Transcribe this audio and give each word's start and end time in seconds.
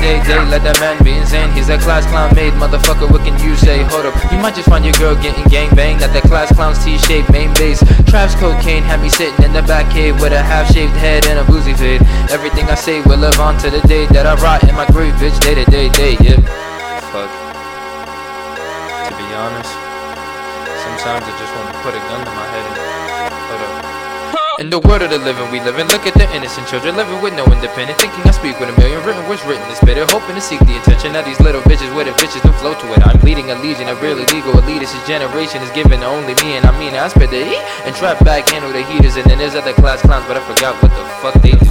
day, 0.00 0.22
day, 0.24 0.40
let 0.46 0.62
that 0.62 0.78
man 0.80 0.96
be 1.02 1.12
insane. 1.16 1.50
He's 1.52 1.68
a 1.68 1.78
class 1.78 2.06
clown 2.06 2.34
made 2.34 2.52
motherfucker. 2.54 3.10
What 3.10 3.22
can 3.22 3.36
you 3.42 3.56
say? 3.56 3.82
Hold 3.90 4.06
up, 4.06 4.14
you 4.32 4.38
might 4.38 4.54
just 4.54 4.68
find 4.68 4.84
your 4.84 4.94
girl 4.94 5.14
getting 5.16 5.44
gang 5.46 5.74
banged 5.74 6.02
at 6.02 6.12
the 6.12 6.22
class 6.26 6.52
clown's 6.54 6.82
T-shaped 6.84 7.30
main 7.30 7.52
base. 7.54 7.82
Traps 8.06 8.34
cocaine 8.34 8.82
had 8.82 9.00
me 9.00 9.08
sitting 9.08 9.38
in 9.44 9.52
the 9.52 9.62
back 9.62 9.90
cave 9.92 10.20
with 10.20 10.32
a 10.32 10.42
half-shaved 10.42 10.94
head 10.96 11.26
and 11.26 11.38
a 11.38 11.44
Boosie 11.44 11.76
fade. 11.76 12.02
Everything 12.30 12.66
I 12.66 12.74
say 12.74 13.00
will 13.02 13.18
live 13.18 13.38
on 13.40 13.58
to 13.64 13.70
the 13.70 13.80
day 13.88 14.06
that 14.14 14.26
I 14.26 14.34
rot 14.42 14.62
in 14.64 14.74
my 14.74 14.86
grave, 14.86 15.14
bitch. 15.14 15.38
Day 15.40 15.54
to 15.54 15.64
day, 15.70 15.88
day, 15.90 16.16
yeah. 16.20 16.40
Fuck. 17.12 17.30
To 19.08 19.12
be 19.14 19.26
honest, 19.34 19.72
sometimes 20.82 21.24
I 21.24 21.32
just 21.38 21.52
want 21.54 21.72
to 21.72 21.76
put 21.82 21.94
a 21.94 22.02
gun 22.08 22.24
to 22.24 22.32
my 22.32 22.46
head. 22.54 22.85
In 24.58 24.70
the 24.70 24.80
world 24.80 25.02
of 25.02 25.10
the 25.12 25.20
living, 25.20 25.52
we 25.52 25.60
live 25.60 25.76
in. 25.76 25.84
Look 25.92 26.08
at 26.08 26.16
the 26.16 26.24
innocent 26.32 26.64
children 26.66 26.96
living 26.96 27.20
with 27.20 27.36
no 27.36 27.44
independent. 27.44 28.00
Thinking 28.00 28.24
I 28.24 28.32
speak 28.32 28.56
with 28.58 28.72
a 28.72 28.76
million 28.80 29.04
written 29.04 29.20
words 29.28 29.44
written 29.44 29.60
and 29.68 29.76
bitter. 29.84 30.08
Hoping 30.08 30.32
to 30.32 30.40
seek 30.40 30.60
the 30.64 30.80
attention 30.80 31.12
of 31.12 31.28
these 31.28 31.38
little 31.44 31.60
bitches 31.68 31.92
with 31.92 32.08
it. 32.08 32.16
Bitches 32.16 32.40
don't 32.40 32.56
flow 32.56 32.72
to 32.72 32.86
it. 32.96 33.04
I'm 33.04 33.20
leading 33.20 33.50
a 33.50 33.54
legion 33.60 33.86
of 33.92 34.00
really 34.00 34.24
legal 34.32 34.56
elitists. 34.56 34.96
This 34.96 35.06
generation 35.06 35.60
is 35.60 35.68
given 35.76 36.00
to 36.00 36.06
only 36.08 36.32
me, 36.40 36.56
and 36.56 36.64
I 36.64 36.72
mean. 36.80 36.96
I 36.96 37.08
spit 37.08 37.28
the 37.28 37.44
heat 37.44 37.60
and 37.84 37.94
trap 37.94 38.24
back, 38.24 38.48
handle 38.48 38.72
the 38.72 38.80
heaters. 38.88 39.16
And 39.16 39.28
then 39.28 39.36
there's 39.36 39.54
other 39.54 39.74
class 39.74 40.00
clowns, 40.00 40.24
but 40.24 40.38
I 40.38 40.42
forgot 40.48 40.72
what 40.80 40.88
the 40.88 41.04
fuck 41.20 41.36
they. 41.44 41.65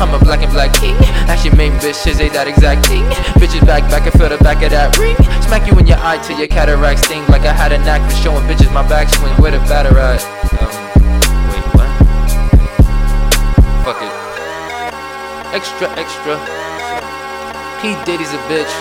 I'm 0.00 0.12
a 0.12 0.18
black 0.18 0.42
and 0.42 0.52
black 0.52 0.74
king. 0.74 0.96
Actually, 1.30 1.56
main 1.56 1.72
bitch 1.78 2.06
is 2.06 2.20
a 2.20 2.28
that 2.30 2.48
exact 2.48 2.86
thing. 2.86 3.04
Bitches 3.38 3.64
back, 3.64 3.88
back 3.90 4.04
and 4.04 4.12
feel 4.18 4.28
the 4.28 4.38
back 4.38 4.62
of 4.62 4.70
that 4.70 4.98
ring. 4.98 5.16
Smack 5.46 5.70
you 5.70 5.78
in 5.78 5.86
your 5.86 5.98
eye 5.98 6.18
till 6.18 6.38
your 6.38 6.48
cataracts 6.48 7.06
sting. 7.06 7.24
Like 7.28 7.42
I 7.42 7.52
had 7.52 7.70
a 7.72 7.78
knack 7.78 8.02
for 8.10 8.16
showing 8.16 8.44
bitches 8.50 8.72
my 8.72 8.82
back 8.88 9.08
backswing 9.08 9.38
with 9.40 9.54
a 9.54 9.62
batter 9.70 9.98
at. 9.98 10.22
Um, 10.58 10.70
wait, 11.50 11.64
what? 11.78 11.90
Fuck 13.84 14.00
it. 14.02 14.14
Extra, 15.54 15.88
extra. 15.94 16.34
P. 17.80 17.94
Diddy's 18.04 18.32
a 18.32 18.38
bitch. 18.50 18.72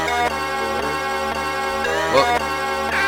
Well, 2.13 2.39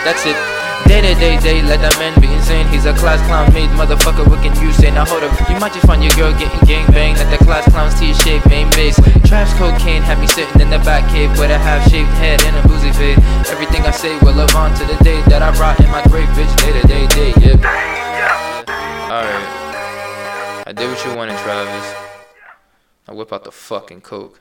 that's 0.03 0.25
it. 0.25 0.54
Day 0.85 1.01
to 1.01 1.13
day, 1.17 1.35
day, 1.41 1.61
let 1.65 1.81
that 1.81 1.97
man 1.97 2.13
be 2.21 2.29
insane. 2.29 2.67
He's 2.69 2.85
a 2.85 2.93
class 2.93 3.17
clown 3.25 3.51
made 3.53 3.69
motherfucker. 3.73 4.21
What 4.29 4.45
can 4.45 4.53
you 4.61 4.71
say? 4.71 4.91
Now 4.91 5.03
hold 5.03 5.23
up, 5.23 5.33
you 5.49 5.57
might 5.57 5.73
just 5.73 5.85
find 5.85 6.01
your 6.01 6.13
girl 6.13 6.31
getting 6.37 6.61
gang 6.61 6.85
banged 6.93 7.17
at 7.17 7.29
the 7.33 7.43
class 7.43 7.65
clown's 7.73 7.97
T-shaped 7.99 8.45
main 8.47 8.69
base. 8.77 8.95
Traps 9.25 9.51
cocaine 9.57 10.05
had 10.05 10.21
me 10.21 10.27
sitting 10.27 10.61
in 10.61 10.69
the 10.69 10.77
back 10.85 11.09
cave 11.09 11.33
with 11.41 11.49
a 11.49 11.57
half-shaved 11.57 12.13
head 12.21 12.37
and 12.45 12.55
a 12.57 12.61
Boosie 12.69 12.93
fade. 12.93 13.17
Everything 13.49 13.81
I 13.81 13.91
say 13.91 14.13
will 14.19 14.37
live 14.37 14.53
on 14.55 14.77
to 14.77 14.85
the 14.85 14.95
day 15.03 15.21
that 15.25 15.41
I 15.41 15.49
rot 15.57 15.79
in 15.81 15.89
my 15.89 16.05
grave, 16.05 16.29
bitch. 16.37 16.53
Day 16.61 16.71
to 16.79 16.87
day, 16.87 17.07
day, 17.17 17.33
yeah. 17.41 17.57
Alright. 19.09 20.67
I 20.67 20.71
did 20.71 20.87
what 20.87 21.03
you 21.03 21.15
wanted, 21.17 21.37
Travis. 21.39 21.87
I 23.09 23.13
whip 23.13 23.33
out 23.33 23.43
the 23.43 23.51
fucking 23.51 24.01
coke. 24.01 24.39